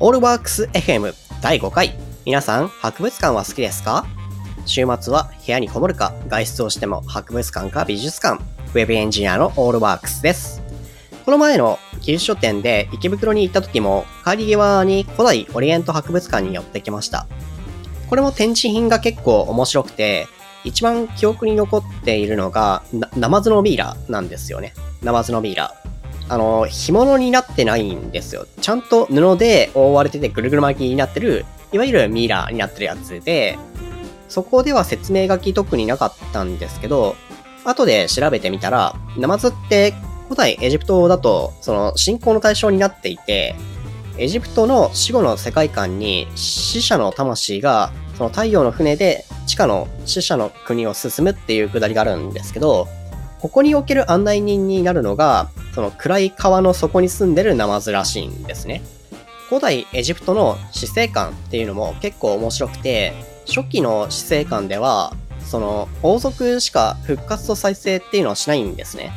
[0.00, 1.92] オールワークス FM 第5回。
[2.24, 4.06] 皆さん、博物館は好きですか？
[4.64, 10.62] 週末は部屋にこもるか、外出をしても博物館か美術館、ウェブエンジニアのオールワークスです。
[11.24, 17.26] この前の技術書店で池袋に行った時も、帰り際に古代オリエント博物館に寄ってきました。
[18.08, 20.28] これも展示品が結構面白くて、
[20.62, 22.84] 一番記憶に残っているのが、
[23.16, 24.74] ナマズのミイラなんですよね。
[25.02, 25.74] ナマズのミイラ。
[26.28, 28.46] あの、干物になってないんですよ。
[28.60, 33.58] ちゃんと布で覆われててぐるぐる巻きになってる、いわゆるミイラになってるやつで、
[34.28, 37.16] そこでは説明書き特になかったんですけど、
[37.64, 43.54] 後で調べてみたら、ナマズって古代エジプトだと、その信仰の対象になっていて、
[44.18, 52.88] エジプトの死後の世界観に死者の魂がその太陽の船で地下の死者の国を進むっていうくだりがあるんですけど、
[53.40, 58.82] ここにおける案内人になるのが、その暗い川の底に住んでるナマズらしいんですね。
[59.48, 63.14] 古代エジプトの死生観っていうのも結構面白くて、
[63.46, 69.12] 初期の死生観では、その王族しか復活と再生っていうのをしないんですね。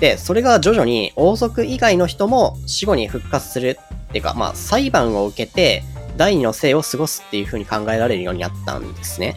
[0.00, 3.78] で、それが徐々に王族以外の人も死後に復活する
[4.08, 5.84] っていうか、まあ裁判を受けて
[6.16, 9.36] 第二の生を過ごすっていう風に考えられるようになったんですね。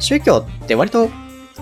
[0.00, 1.08] 宗教って割と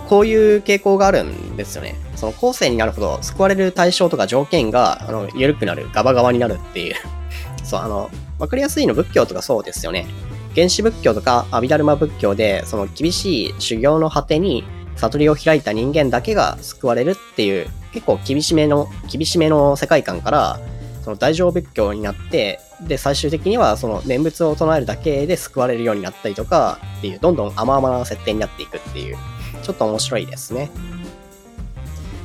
[0.08, 1.96] こういう傾向があるんですよね。
[2.16, 6.94] その後世になるほど救われる対象とか条件が、あの、緩くなる、ガバガバになるっていう。
[7.64, 10.06] そう、あの、わかりやすいの仏教とかそうですよね。
[10.54, 14.64] 原始仏教とか阿弥陀ルマ仏教で、その厳しい修行の果てに
[14.96, 20.60] 悟りを開いた人間だけが救われるっていう、結構厳しめの、厳しめの世界観から、
[21.04, 29.16] その大乗仏教になって、で、最終的にはその念仏を唱えるだけで救われるようになったりとか、っていう、どんどん甘々な設定になっていくっていう、
[29.64, 30.70] ちょっと面白いですね。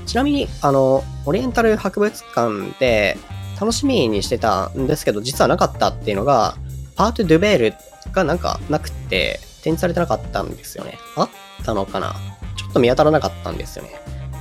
[0.06, 3.18] ちなみに、あの、オリエンタル博物館で
[3.60, 6.56] 楽しみにしてたんですけど、実はなかったっていうのが、
[6.96, 7.74] パート・ドゥベール
[8.12, 10.98] がなんかなくて、展示されてなかったんですよね。
[11.16, 11.30] あっ
[11.66, 12.16] たのかな？
[12.56, 13.92] ちょっと見当たらなかったんですよね。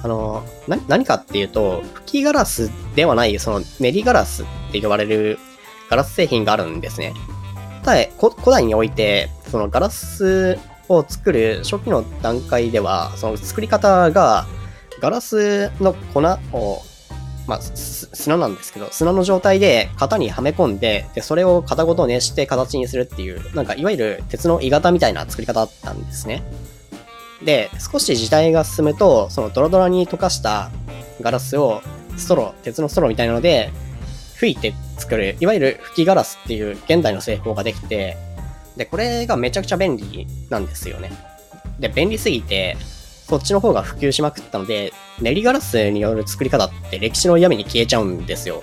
[0.02, 0.44] あの、
[0.86, 5.38] 何かっていうと、吹きガラスではない、その練りガラスって呼ばれる
[5.90, 7.14] ガラス製品があるんですね。
[8.18, 10.56] 古代において、そのガラス
[10.88, 14.46] を作る初期の段階では、その作り方が、
[15.00, 16.20] ガラスの粉
[16.52, 16.82] を、
[17.46, 26.42] まあ、砂なんですけど、砂の状態で型にはめ込んで、で、それを型ごと熱して形にするっていう、なんかいわゆる鉄の鋳型みたいな作り方だったんですね。
[27.44, 30.70] で、少し時代が進むと、そのドロドロに溶かした
[31.20, 31.80] ガラスを
[32.16, 33.70] ストロー、鉄のストローみたいなので、
[34.36, 38.16] 吹いて作る、いわゆる吹きガラスっていう現代の製法ができて、
[38.78, 41.10] で、これがめちゃくちゃ便利なんですよね。
[41.78, 42.76] で、便利すぎて、
[43.28, 48.62] そっちの方が普及しまくったので、練りガラスによる作り方って歴史の闇に消えちゃうんですよ。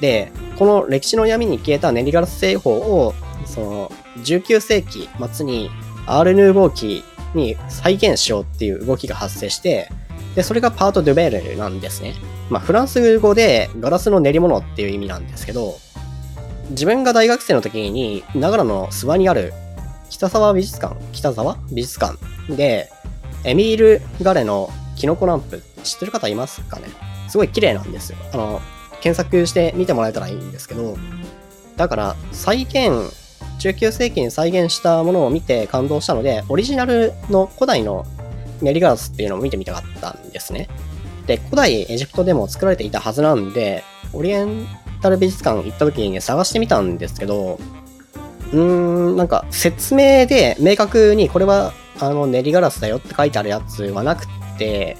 [0.00, 3.14] で、この歴史の闇に消えた練りガラス製法を、
[3.44, 5.70] その、19世紀末に
[6.06, 7.04] アール・ヌーボー期
[7.34, 9.90] に再現しようっていう動きが発生して、
[10.36, 12.14] で、それがパート・ドゥベールなんですね。
[12.48, 15.76] まあ、フランス語でガラスの練り物っていう意味なんですけど、
[16.70, 19.52] 自分が大学生の時に、長野の諏訪にある
[20.10, 21.56] 北沢美術館、北沢？
[21.72, 22.16] 美術館
[22.54, 22.90] で、
[23.44, 26.88] エミール・ガレのキノコランプ、知ってる方いますかね？
[27.28, 28.18] すごい綺麗なんですよ。
[28.32, 28.60] あの、
[29.00, 30.96] 検索して見てもらえたらいいんですけど、
[31.76, 33.12] だから、再現、
[33.60, 38.06] 19世紀に再現したものを見て感動したので、オリジナルの古代の
[38.60, 40.68] 練りガラスっていうのを見てみたかったんですね。
[41.26, 44.66] で、古代エジプトでも作られていたはずなんで、オリエン
[45.00, 47.58] タル美術館行った時にね、探してみたんですけど、
[48.52, 48.58] うー
[49.12, 54.26] ん、なんか説明で明確にこれはあの練りガラスだよって書いてあるやつはなく
[54.58, 54.96] て、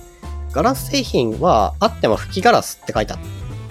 [0.53, 3.19] ガラス製品はあっても吹きガラスって書いてあっ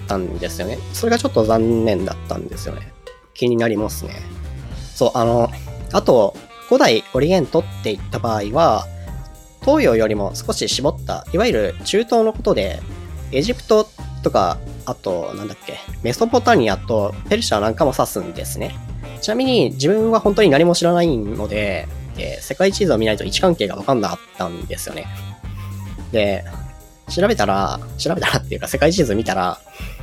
[0.06, 0.78] たんですよね。
[0.92, 2.92] それがちょっと残念だったんですよね。
[3.34, 4.22] 気になりますね。
[4.94, 5.50] そう、あの、
[5.92, 6.36] あと、
[6.68, 8.86] 古代オリエントって言った場合は、
[9.60, 12.80] 東洋よりも少し絞った、いわゆる中東のことで、
[13.32, 13.88] エジプト
[14.22, 14.58] とか、
[14.88, 18.74] あと、なんだっけ、メソポタミアとペルシャなんかも指すんですね。
[19.20, 21.86] ちなみに自分は本当に何も知らないので、
[22.16, 25.06] で世界地図を見ないと位置関係が分かんなかったんですよね。
[26.10, 26.44] で、
[27.10, 29.60] 調べたら、調べたらっていうか世界地図見たら、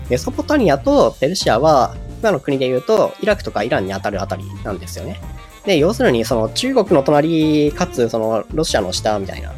[0.08, 5.20] メソポタミアとペルシアは、今の国で言うと、イラクとかイランに当たるあたりなんですよね。
[5.66, 9.52] で、要するに、その中国の隣、かつ、そのロシアの下みたいな、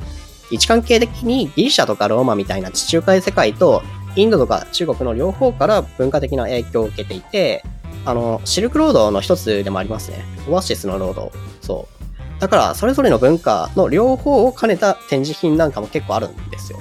[0.51, 3.83] 位置関係的にギリシャとかローマみたいな地中海世界と、
[4.18, 7.64] インドとか中国の両方から文化的な影響を受けていて、
[8.04, 10.24] あの、シルクロードの一つでもありますね。
[10.50, 11.31] オアシスのロード。
[11.62, 12.42] そう。
[12.42, 16.80] だから、それぞれの文化の両方を兼ねた展示品なんかも結構あるんですよ。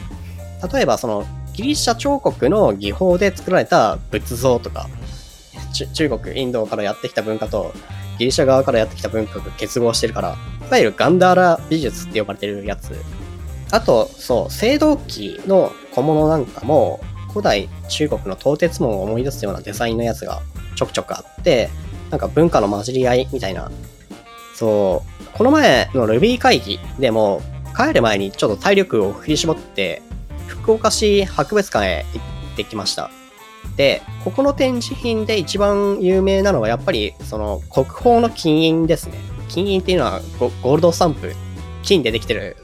[0.73, 4.89] 例えば、その、ギリシャ彫刻の技法で作られた仏像とか、
[5.93, 7.73] 中国、インドからやってきた文化と、
[8.19, 10.37] ギリシャ側からやってきた文化が結合してるから、
[10.69, 12.93] いわゆるガンダーラ美術って呼ばれてるやつ。
[13.73, 17.01] あと、そう、青銅器の小物なんかも、
[17.37, 20.41] 古代中国の東鉄門を思い出すようなデザインのやつが
[20.75, 21.69] ちょくちょくあって、
[22.09, 23.71] なんか文化の混じり合いみたいな。
[24.55, 27.43] そう、この前の Ruby 会議でも、
[27.77, 30.01] 帰る前にちょっと体力を振り絞って、
[30.47, 32.23] 福岡市博物館へ行
[32.55, 33.11] ってきました。
[33.77, 39.19] で、ここの展示品で一番有名なのはやっぱりその国宝の金印ですね。
[39.51, 40.23] 金印っていうのは
[40.63, 41.35] ゴールドスタンプ、
[41.83, 42.57] 金でできてる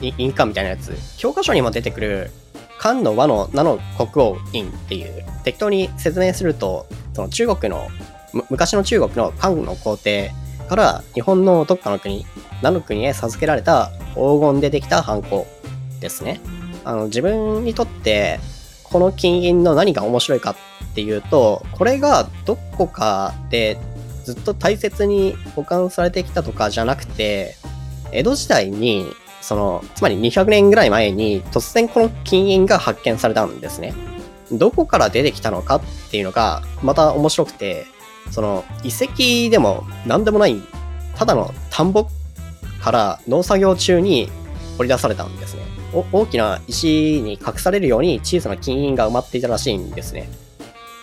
[0.00, 0.96] 印鑑みたいなやつ。
[1.18, 2.30] 教科書にも出てくる
[2.78, 7.88] 漢の和の名の国王印っていう、適当に説明すると、その中国の、
[8.50, 10.32] 昔の中国の漢の皇帝
[10.68, 12.24] から日本のどっかの国、
[12.62, 15.46] 何の国へ授けられた黄金でできたハンコ
[16.00, 16.40] ですね。
[16.84, 18.38] あの、自分にとって、
[18.84, 23.78] この金印の何が面白いかっていうと、これがどこかで
[24.24, 27.56] ずっと大切に保管されてきたとかじゃなくて、
[28.12, 29.06] 江戸時代に、
[29.40, 33.94] その、つまり200年ぐらい前に突然この金印が発見されたんですね。
[34.52, 35.80] どこから出てきたのかっ
[36.10, 37.86] ていうのがまた面白くて、
[38.30, 40.60] その遺跡でも何でもない、
[41.16, 42.06] ただの田んぼ
[42.80, 44.30] から農作業中に
[44.76, 45.62] 掘り出されたんですね。
[46.12, 50.28] 大きな石に隠されるように小さな金印が埋まっていたらしいんですね。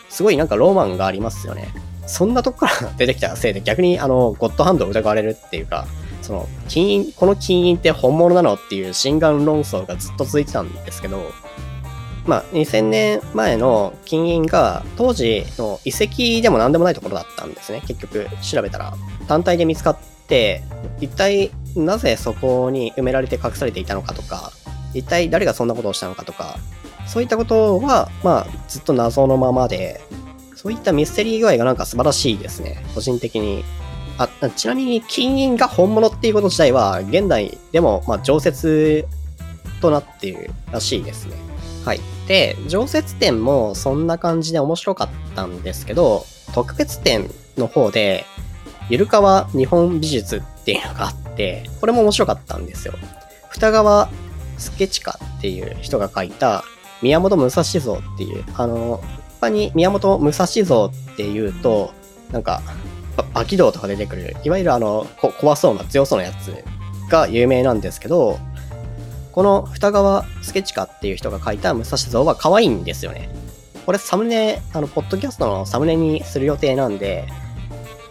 [0.09, 1.73] すごいなんかローマンがありますよね。
[2.07, 5.87] そんなとこから出てきたせいで逆にあの、ゴッドハンドを疑われるっていうか、
[6.25, 11.31] その、金印、この金印って本物なのっていう心眼論争がずっと続いてたんですけど、
[12.25, 17.81] まあ、2000年前の金印が当時の遺跡でも何でもないところだったんですね。
[17.85, 18.95] 結局調べたら。
[19.27, 20.63] 単体で見つかって、
[20.99, 24.51] 一体なぜそこに埋められて隠されていたのかとか、
[24.93, 26.57] 一体誰がそんなことをしたのかとか、
[27.05, 30.01] そういったことは、まあ、ずっと謎のままで、
[30.55, 32.83] そういったミステリー具合がなんか素晴らしいですね。
[32.95, 33.63] 個人的に。
[34.17, 39.05] あ、ちなみに金印が本物っていうこと自体は、現代でも、まあ、常設
[39.81, 41.35] となっているらしいですね。
[41.85, 41.99] はい。
[42.27, 48.25] で、常設展もそんな感じで面白かったんですけど、特別展の方で、
[48.89, 52.93] ゆるかわ日本美術っていうのがあって、これも面白かったんですよ。
[53.49, 54.09] 二川
[54.57, 56.63] 助近っていう人が書いた
[57.01, 59.03] 宮本武蔵像っていう、あの、
[59.37, 61.93] 一般に宮本武蔵像っていうと、
[62.31, 62.61] なんか、
[63.23, 65.07] バキ道とか出てくる、いわゆるあの、
[65.39, 66.63] 怖そうな強そうなやつ
[67.09, 68.39] が有名なんですけど、
[69.31, 73.29] この二川助近っていう人が書いた武蔵像は可愛いんですよね。
[73.85, 77.27] これサムネ、あの、ポッドキャストのサムネにする予定なんで、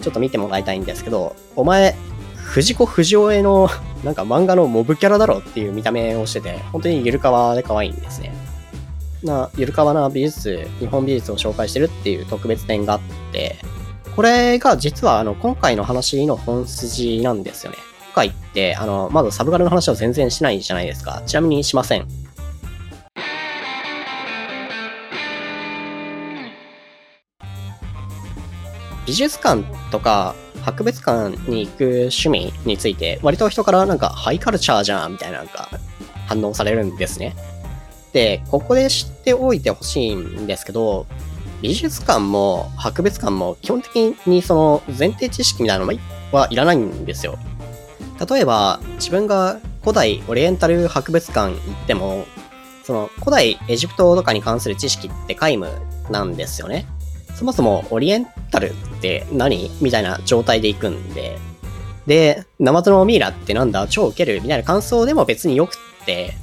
[0.01, 1.97] ちょっと見てもらいたいんですけど、お前、
[2.37, 3.69] 藤子不二雄への
[4.05, 8.33] なんか漫画のモブキャラだろっていう見た目をしてて、本当にゆるかわで可愛いんですね。
[9.23, 13.01] な、ゆるかわな美術、日本美術を紹介してるっていう特別展があっ
[13.33, 13.57] て、
[14.17, 17.79] これが実はあの今回の話の本筋なんですよね。
[18.07, 21.23] 今回って、あの、まずサブガルの話を全然しないじゃないですか。
[21.27, 22.07] ちなみにしません。
[29.05, 35.69] 美術館とか博物館に行く趣味について、割と人からなんかハイカルチャーじゃんみたいななんか
[36.29, 37.35] 反応されるんですね。
[38.13, 41.07] で、ここで知っておいてほしいんですけど、
[41.65, 45.93] 美術館も博物館も基本的にその前提知識みたいなの
[46.31, 47.39] はいらないんですよ。
[48.29, 52.27] 例えば、自分が古代オリエンタル博物館行っても、
[52.83, 55.71] その古代エジプトとかに関する知識って皆無
[56.11, 56.85] なんですよね。
[57.35, 61.39] そもそもオリエンタルって何みたいな状態で行くんで、
[62.07, 63.89] で、ナマズのミイラってなんだ？
[63.89, 66.37] 超ウケるみたいな感想でも別によくって、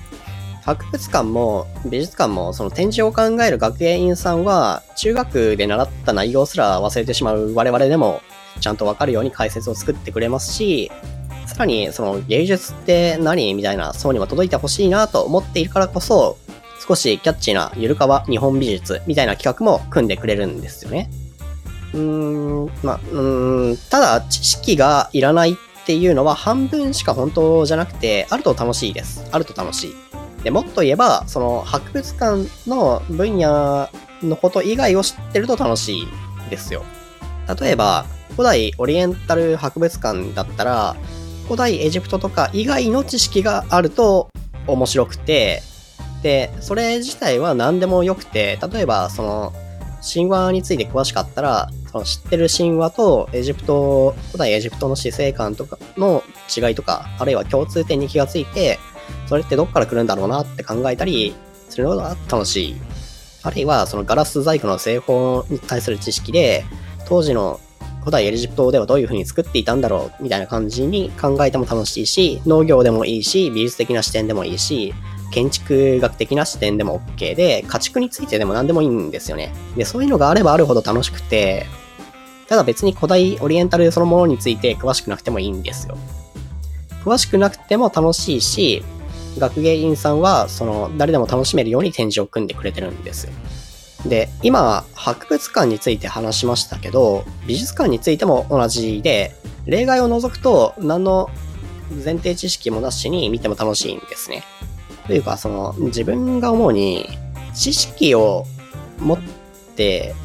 [0.75, 8.21] 博物館も美術館もその展示を考える学芸員さんは中学で習った内容すら忘れてしまう我々でも
[8.59, 10.91] ちゃんとわかるように解説を作ってくれますし、
[11.45, 16.37] さらにその芸術って何みたいな層にも届いてほしいなと思っているからこそ、
[16.87, 21.09] 少しキャッチーなゆるかわ日本美術みたいな企画も組んでくれるんですよね。
[21.93, 29.27] うーん、まあ、うん、ただ知識がいらないっていうのは半分しか本当じゃなくて、あると楽しいです。
[29.31, 30.10] あると楽しい。
[30.43, 33.89] で、もっと言えば、その博物館の分野
[34.24, 36.07] のこと以外を知ってると楽しい
[36.50, 36.83] ですよ。
[37.60, 40.95] 例えば、古代オリエンタル博物館だったら、
[41.45, 44.29] 古代エジプトとか以外の知識があると
[44.67, 45.62] 面白くて、
[46.24, 49.53] で、それ自体は何でもよくて、例えば、その、
[50.01, 56.24] 神話について詳しかったら、その知ってる神話とエジプト、古代エジプトの死生観とかの
[56.55, 58.79] 違いとか、あるいは共通点に気がついて、
[59.31, 61.33] それってどっから来るんだろうなって考えたり
[61.69, 62.75] するのが楽しい
[63.43, 66.65] あるいはそのガラス細工の製法に対する知識で、
[67.07, 67.61] 当時の
[68.01, 74.93] 古代エジプトではどういう風に作っていたんだろうみたいな感じに考えても楽しいし、農業でもいいし、美術的な視点でもいいし、
[75.31, 79.53] 建築学的な視点でも OK で、家畜についてでも何でもいいんですよね。
[79.77, 81.65] で、そういうのがあればあるほど楽しくて、
[82.47, 85.97] ただ別に古代オリエンタルそのものについて詳しくなくてもいいんですよ。
[87.03, 88.83] 詳しくなくても楽しいし、
[89.38, 93.29] 学芸員さんは、その、誰でも楽しめるように展示を組んでくれてるんです。
[94.05, 99.35] で、今、博物館について話しましたけど、美術館についても同じで、
[99.65, 101.29] 例外を除くと、何の
[102.03, 104.43] 前提知識もなしに見ても楽しいんですね。
[105.07, 107.07] というか、その、自分が思うに、
[107.53, 108.45] 知識を
[109.00, 109.19] 持っ
[109.75, 110.15] て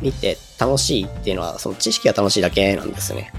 [0.00, 3.32] 見て楽しいっていうのは、その知識が楽しいだけなんですね。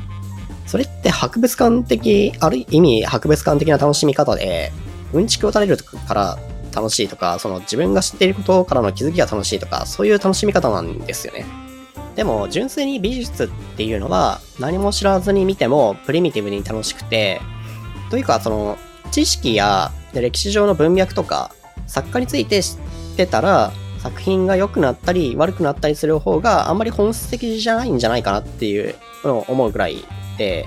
[0.66, 4.72] それって博物館的、ある意味博物館的な楽しみ方で、
[5.13, 6.38] うんちくを垂れるから
[6.75, 11.00] 楽しいとか、その自分が知っていることからの気づきが楽しいとか、そういう楽しみ方なん。
[11.00, 11.46] ですよね。
[12.16, 13.48] でも、純粋に美術っ
[13.78, 17.42] ていうのは、何も知らずに見ても、プリミティブに楽しくて、
[18.10, 18.78] というか、その、
[19.12, 21.51] 知識や歴史上の文脈とか、
[21.88, 26.78] 作家について知ってたら、作品が良くなったり悪くなったりする方があん。
[26.78, 28.00] まり本質的じゃないん。
[28.00, 30.04] じゃないかなっていうのを思うぐらい
[30.38, 30.66] で、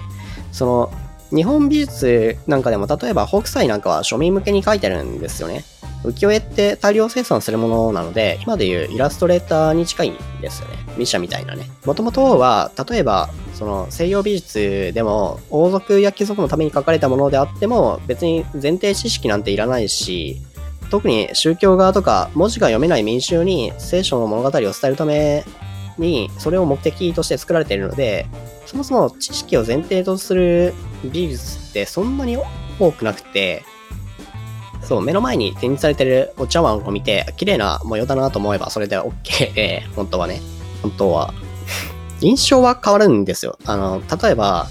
[0.53, 0.93] その、
[1.35, 5.65] 日本美術なんかでも例えば北斎なんかは庶民向けに描いてるんですよね。
[6.05, 10.79] 浮世絵って大量生産するものなので、今でいうイラストレーターに近いんですよね。
[10.97, 11.71] ミシャみたいなね。
[11.85, 20.43] もともとは、例えば、その西洋美術でも王族や貴族のために書かれたものであっても、別に前提知識なんていらないし、
[20.91, 25.45] 特に宗教側とか文字が読めない民衆に聖書の物語を伝えるため
[25.99, 28.27] に、それを目的として作られているので、
[28.67, 32.39] そもそも知識を前提とする美術ってそんなに
[32.79, 33.65] 多くなくて、
[34.83, 40.41] そう、目の前に展示されてるお茶碗を見て、綺麗な模様だなと思えばそれで OK で、本当はね。
[40.83, 41.33] 本当は。
[42.21, 43.59] 印象は変わるんですよ。
[43.65, 44.69] あの、例えば、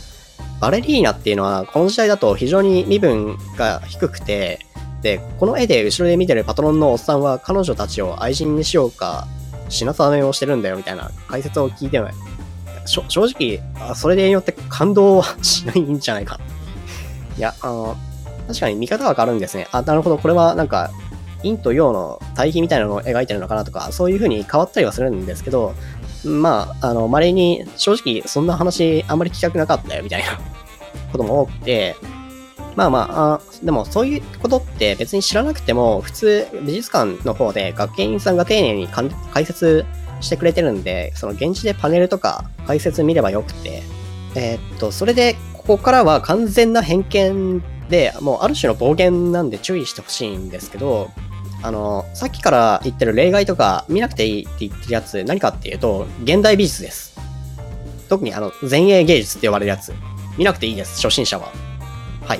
[0.59, 4.59] バレリーナっていうのは、この時代だと非常に身分が低くて、
[5.01, 9.27] で、この絵で後ろで見てるパトロンのおっさんは彼女たちを愛人にしようか、
[9.69, 11.99] 品定めをしてるんだよみたいな解説を聞いて、
[12.85, 16.39] 正直、それでよって感動はしないんじゃないか。
[17.37, 17.97] いや、あの、
[18.47, 19.67] 確かに見方が変わるんですね。
[19.71, 20.91] あ、なるほど、これはなんか、
[21.43, 25.73] 陰と陽の対比みたいなのを描いてるのかなとか、そういう風に変わったりはするんですけど、
[26.23, 30.39] まあ、あの、稀に正直そんな話あんまり聞きたくなかったよみたいな
[31.11, 31.95] ことも多くて、
[32.75, 39.85] まあまあ、あでもそういうことって別に知らなくても、普通美術館の方で学芸員さんが丁寧に解説
[40.21, 43.83] してくれてるんで、その現地でパネルとか解説見ればよくて、
[44.35, 51.11] えー、っと、それでここからは完全な偏見で、もうある種の暴言なんで注意してほしいんですけど、
[51.63, 57.15] あの、さっきから言ってる例外とか見なくていいって言ってるやつ何かっていうと、現代美術です。
[58.09, 59.93] 特にあの、前衛芸術って呼ばれるやつ。
[60.37, 61.51] 見なくていいです、初心者は。
[62.25, 62.39] はい。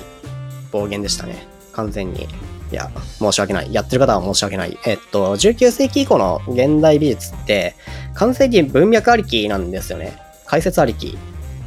[0.72, 1.46] 暴言でしたね。
[1.72, 2.26] 完全に。
[2.72, 3.72] いや、申し訳ない。
[3.72, 4.78] やってる方は申し訳ない。
[4.86, 7.74] えっと、19世紀以降の現代美術って、
[8.14, 10.18] 完成に文脈ありきなんですよね。
[10.46, 11.18] 解説ありき。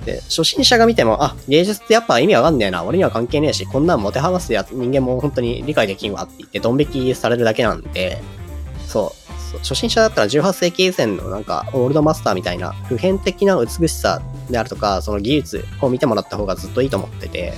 [0.05, 8.21] で、初心者が見ても、あ、芸術ってやっぱ意味わかんねえな、俺には関係ねえし、こんなんもてはますやつ人間も本当に理解できんわって言ってドン引きされるだけなんで、
[8.87, 9.13] そ
[9.53, 17.53] う、初心者だったら18世紀以前のなんか、オールドマスターみたいな普遍的な美しさであるとか、その技術を見てもらった方がずっといいと思ってて、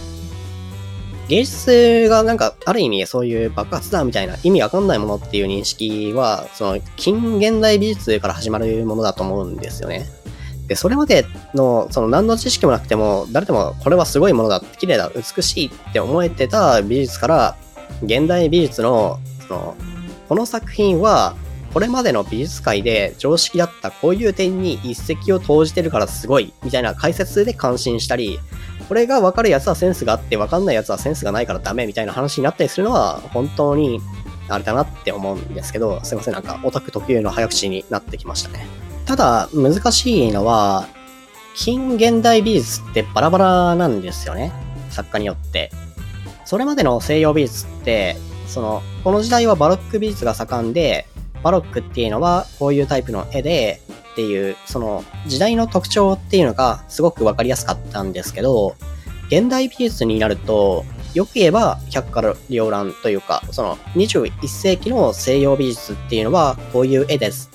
[1.28, 10.08] 芸術がなんか、ある意味そういう爆発だみたいな意味わかんないものっていう認識は、その近現代美術から始まるものだと思うんですよね。
[10.68, 17.56] で、それまでの、その何の知識もなくても、誰でもこれはすごいものだ、綺麗だ、美しいって思えてた美術から、
[18.04, 19.76] 現代美術の、その、
[20.30, 21.36] この作品は、
[21.74, 28.40] これまでの美術界で常識だったこういう点に一石を投じてるからすごい、みたいな解説で感心したり、
[28.88, 34.00] これが分かるやつはセンスがあって、分かんないやつはセンスがないからダメみたいな話になったりするのは、本当に
[34.50, 38.66] あれだなって思うんですけど、すいません、なんかオタク特有の早口になってきましたね。
[39.06, 40.88] ただ、難しいのは、
[41.56, 44.52] 近現代美術ってバラバラなんですよね。
[44.90, 45.72] 作家によって。
[46.46, 48.16] それまでの西洋美術って、
[48.48, 51.08] その、この時代はバロック美術が盛んで、
[51.44, 53.82] バロックっていうのはこういうタイプの絵で、
[54.18, 58.76] っていう、その時代の特徴っていうのがすごくわかりやすかったんですけど、
[59.28, 67.52] 現代美術になると、よく言えば百花繚乱というか、その21世紀の西洋美術っていうのはこういう絵です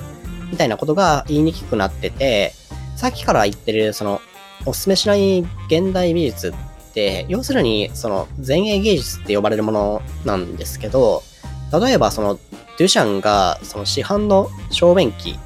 [0.52, 2.52] みたいなことが言いにくくなってて、
[2.94, 4.20] さっきから言ってる、その、
[4.64, 11.24] おすすめしない現代美術って、要するに、その、前衛芸術って呼ばれるものなんですけど、
[11.72, 12.38] 例えばその、
[12.78, 15.40] デュシャンが、その市販の小便器、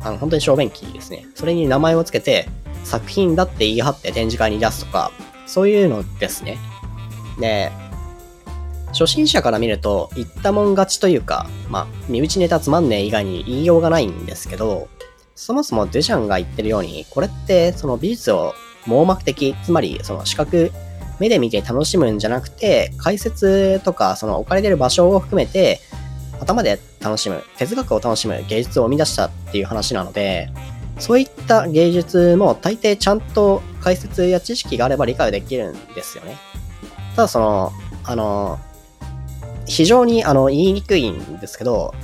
[0.00, 1.26] あの、本当に小便器ですね。
[1.34, 2.48] それに名前を付けて、
[2.84, 5.10] 作品だって言い張って展示会に出すとか、
[5.46, 6.58] そういうのですね。
[7.40, 7.72] で、
[8.88, 14.88] 初心者から見ると、言ったもん勝ちというか、まあ、身内ネタつまんねえ以外に言いようがないんですけど、
[15.34, 18.54] そもそもデュシャンが言ってるように、これってその美術を
[18.86, 20.72] 網膜的、つまりその視覚、
[21.18, 25.80] 目で見て楽しむんじゃなくて、解説とかその置かれてる場所を含めて、
[26.40, 30.50] 頭で楽しむ、哲学を楽しむ芸術を生み出したっていう話なので、
[30.98, 36.36] そういった芸術も大抵ちゃんと解説や知識があれば理解できるんですよね。
[37.14, 37.72] ただその、
[38.04, 38.58] あの、
[39.66, 41.94] 非常にあの言いにくいんですけど、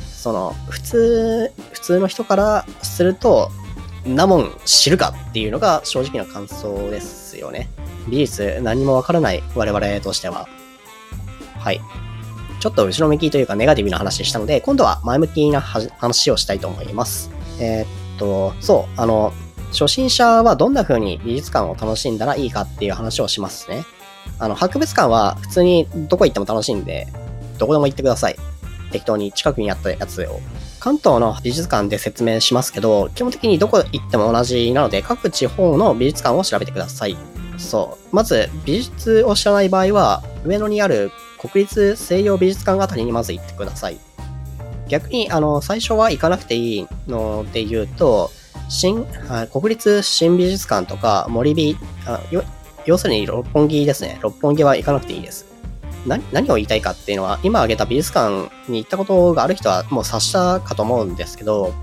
[0.00, 3.50] その、普通、普通の人からすると、
[4.06, 7.68] なもん知るかっていうのが正直な感想ですよね。
[8.08, 10.48] 美術何もわからない我々としては。
[11.58, 11.80] はい。
[12.60, 17.30] ちょっと後ろ向きというかネガティブな話したので、今度は前向きな話をしたいと思います。
[17.60, 19.32] えー、っと、そう、あの、
[19.72, 23.84] 初心者はどんな風に美術館を楽しんだらいいかっていう話をしますね。
[24.38, 27.06] あの、博物館は普通にどこ行っても楽しいんで、
[27.58, 28.36] どこでも行ってください。
[28.90, 30.40] 適当に近くにあったやつを。
[30.80, 37.16] 関東の美術館で説明しますけど、基本的にどこ行っても同じなので、各地方の美術館を調べてください。
[37.58, 38.16] そう。
[38.16, 43.98] まず、美術を知らない場合は、上野にある国立西洋美術館あたりにまず行ってください。
[44.88, 48.30] 逆に、あの、最初は行かなくていいので言うと、
[48.68, 49.06] 新、
[49.52, 51.76] 国立新美術館とか森美、
[52.06, 52.20] あ
[52.84, 54.18] 要するに六本木ですね。
[54.22, 55.46] 六本木は行かなくていいです。
[56.06, 61.74] 何何を言いたいかっていうのは、今挙げた美術館に行ったことがある人はもう察したかと思うんですけど、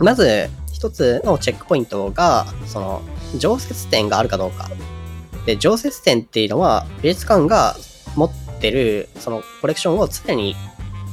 [0.00, 3.02] まず一つのチェックポイントが、その、
[3.36, 4.68] 常設展があるかどうか。
[5.46, 7.76] で、常設展っていうのは、美術館が
[8.14, 10.56] 持ってる、そのコレクションを常に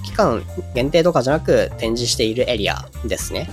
[0.03, 3.49] 期間限定とかじゃなく展示しているエリアですね。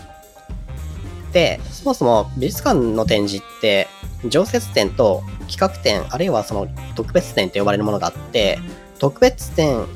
[1.32, 3.88] で、そもそも美術館の展示って、
[4.28, 8.58] 常設展と企画展、あるいはその特別展と呼ばれるものがあって、
[8.98, 9.86] 特別展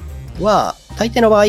[0.41, 1.45] は大抵の場合、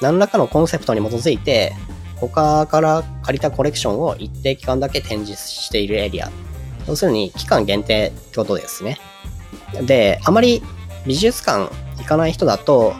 [0.00, 1.74] 何らかのコンセプトに基づいて、
[2.16, 6.30] 他から借りたコレクションを一定期間だけ展示しているエリア。
[6.86, 8.98] 要するに期間限定ってことですね。
[9.82, 10.62] で、あまり
[11.06, 12.94] 美術館行かない人だと、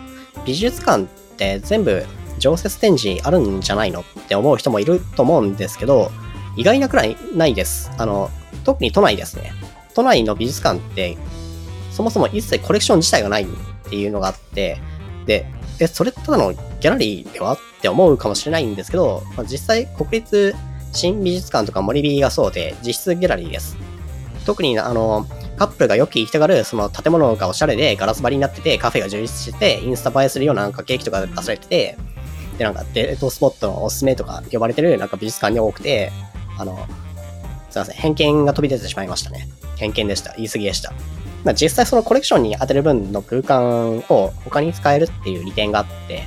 [0.44, 1.06] 美術館っ
[1.36, 2.04] て全部
[2.38, 6.10] 常設展示あるんじゃないのって思う人もいると思うんですけど、
[6.56, 7.90] 意外なくらいないです。
[7.98, 8.30] あの、
[8.64, 9.52] 特に都内ですね。
[9.94, 11.16] 都内の美術館って
[11.98, 13.46] そもそも一切コレクション自体がないっ
[13.90, 14.80] ていうのがあって、
[15.26, 15.46] で、
[15.80, 20.54] え、それただのギャラリーではって思うかもしれないんですけど、まあ、実際国立
[20.92, 23.76] 新美術館とか森美がそうで、実質ギャラリーです。
[24.46, 25.26] 特にあの、
[25.58, 31.98] カップルがよく行きたがる、その建物がおしゃれでガラス張りになってて、カフェが充実してて、インスタ映えするようななんかケーキとか出されてて、
[32.56, 36.12] で、なんかデートスポットのおすすめとか呼ばれてるなんか美術館に多くて、
[36.58, 36.86] あの、
[37.70, 39.48] すいません、偏見が飛び出てしまいましたね。
[39.76, 40.34] 偏見でした。
[40.36, 40.92] 言い過ぎでした。
[41.44, 46.24] まあ、実際そのコレクションに当てる分の空間を他に使えるっていう利点があって、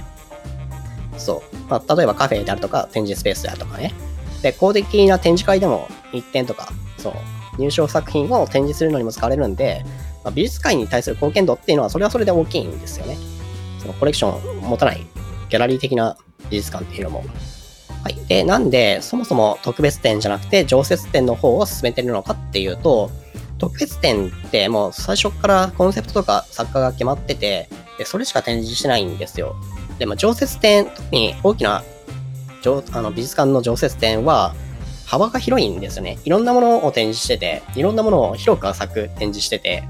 [1.18, 1.56] そう。
[1.70, 3.94] まあ、例えばカフェであるとか展示スペースであるとかね。
[4.42, 7.14] で、公的な展示会でも1点とか、そう、
[7.62, 9.86] 入賞作品を展示するのにも使われるんで、
[10.24, 13.18] まあ、美術界に対する貢献度っていうのはそれはそれで大きいんですよね。
[13.80, 14.98] そのコレクションを持たない
[15.50, 16.18] ギャラリー的な
[16.50, 17.24] 美術館っていうのも。
[18.04, 18.16] はい。
[18.28, 23.12] で、なんで、そもそも特別展じゃなくて常設展の方を進めてるのかっていうと、
[23.58, 29.56] 特別展ってもう最初からコンセプトとか作家が決まってて、でそれしか展示してないんですよ。
[30.00, 31.84] で、も常設展、特に大きな
[32.94, 34.56] あの美術館の常設展は
[35.12, 36.20] 幅が広いんですよね。
[36.24, 39.84] いろんなものを展示してて、いろんなものを広く浅く展示してて、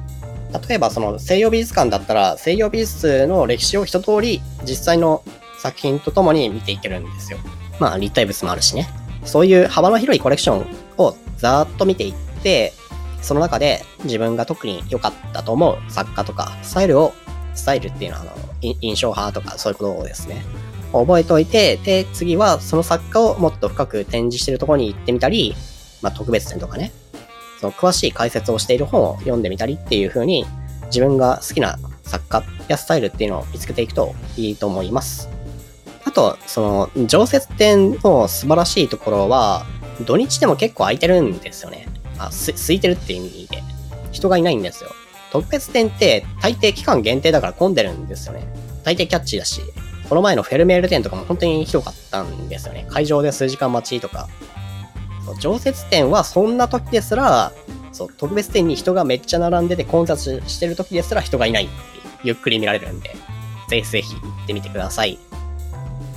[0.67, 5.23] 例えばその西洋美術館だったら西洋美術の歴史を一通り実際の
[5.60, 7.38] 作品とともに見ていけるんですよ。
[7.79, 8.89] まあ立体物もあるしね。
[9.23, 10.65] そういう幅の広いコレクション
[10.97, 12.73] をざーっと見ていって、
[13.21, 17.13] その中で自分が特に良かったと思う作家とか、スタイルを、
[17.53, 18.31] スタイルっていうのは、あの、
[18.81, 20.43] 印象派とかそういうことですね。
[20.99, 25.56] 覚えておいて、で、次はその作家をもっと深く展示してるところに行ってみたり、
[26.01, 26.91] まあ、特別展とかね、
[27.60, 30.45] その詳しい解説をしている本を読んでみたりっていう風に、
[30.88, 35.30] 自分が好きな作家やスタイルっていうのを見つけていくといいと思います。
[36.04, 39.65] あと、その、常設展の素晴らしいところは、
[40.06, 41.88] 土日でも結構空いてるんですよね。
[42.17, 43.63] あ、す、空いてるっていう意味で、
[44.12, 44.89] 人がいないんですよ。
[45.32, 48.43] 特別展って大抵期間限定だから混んでるんですよね。
[48.84, 49.62] 大抵キャッチーだし、
[50.12, 52.86] この前のフェルメール展とかも本当にひどかったんですよね。
[52.89, 54.28] 会場で数時間待ちとか。
[55.26, 57.54] そう常設展はそんな時ですら、
[57.93, 61.74] そう、特別展に人がめっちゃ並んでて混雑してる時ですら人がいないって
[62.26, 63.15] ゆっくり見られるんで、
[63.69, 65.17] ぜひぜひ行ってみてください。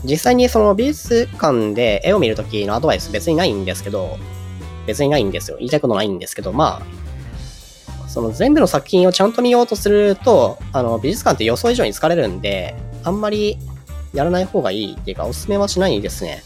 [0.03, 4.19] 実際にその美術館で絵を見るときのアドバイス別にないんですけど、
[4.89, 5.57] 別にないんですよ。
[5.59, 13.57] 言いたいことないんですけど、まあ、その全部の作品をちゃんと見ようとすると、あの、美術館って予想以上に疲れるんで、あんまり
[14.15, 16.43] やらない方がいいっていうか、おすすめはしないですね。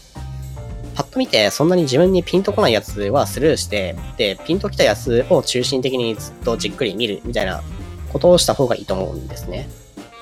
[0.95, 7.63] パッと見て、そんなに自分にピンとこないやつはスルーして、で、ピンときたやつを中心的にずっとじっくり見るみたいな
[8.11, 9.69] ことをした方がいいと思うんですね。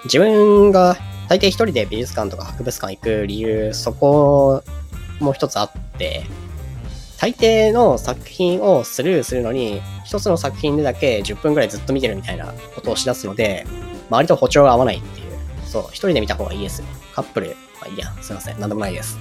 [0.03, 0.97] 自分が
[1.29, 4.63] 大抵一人で美術館とか博物館行く理由、そこ
[5.19, 6.23] も一つあって、
[7.19, 13.65] 大抵の作品をスルーするのに、一つの作品でだけ10分くらいずっと見てるみたいなことをしだすので、
[14.10, 15.27] 周りと歩調が合わないっていう。
[15.67, 16.88] そう、一人で見た方がいいですよ。
[17.13, 18.60] カップル、まあいいや、すいません。
[18.60, 19.17] なんでもないです。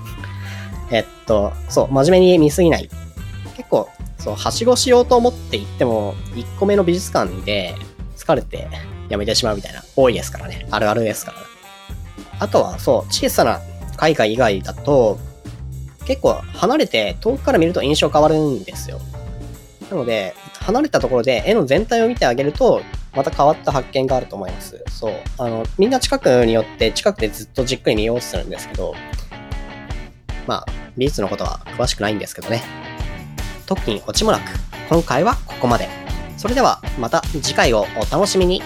[0.90, 2.88] えっと、そう、真面目に見すぎない。
[3.56, 7.74] 結構、そう、はしごしようと思って行っても、1個目の美術館で
[8.16, 8.68] 疲れて
[9.08, 10.66] やめてしまうみたいな、多いですからね。
[10.70, 11.38] あるあるですから。
[12.38, 13.60] あとは、そう、小さな
[13.96, 15.18] 海外以外だと、
[16.06, 19.00] 結構離れて遠くから見ると印象変わるんですよ。
[19.90, 22.80] なので、離れたところで絵の全体を見てあげると、
[23.16, 24.84] また変わった発見があると思います。
[24.90, 25.14] そう。
[25.38, 28.94] あの、みんな近くによって近くでずっとじっくり見ようとするんですけど、
[30.46, 32.62] まあ、美術のことは詳しくないんですけどね。
[33.64, 34.42] 特にオチもなく、
[34.88, 35.88] 今回はここまで。
[36.36, 38.62] それではまた次回をお楽しみに。